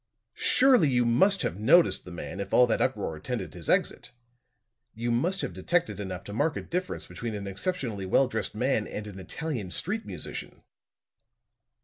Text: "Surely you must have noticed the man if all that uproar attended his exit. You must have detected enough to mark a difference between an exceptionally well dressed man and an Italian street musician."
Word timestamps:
"Surely 0.33 0.89
you 0.89 1.05
must 1.05 1.43
have 1.43 1.59
noticed 1.59 2.05
the 2.05 2.11
man 2.11 2.39
if 2.39 2.55
all 2.55 2.65
that 2.65 2.81
uproar 2.81 3.15
attended 3.15 3.53
his 3.53 3.69
exit. 3.69 4.09
You 4.95 5.11
must 5.11 5.41
have 5.41 5.53
detected 5.53 5.99
enough 5.99 6.23
to 6.23 6.33
mark 6.33 6.57
a 6.57 6.61
difference 6.61 7.05
between 7.05 7.35
an 7.35 7.45
exceptionally 7.45 8.07
well 8.07 8.27
dressed 8.27 8.55
man 8.55 8.87
and 8.87 9.05
an 9.05 9.19
Italian 9.19 9.69
street 9.69 10.03
musician." 10.07 10.63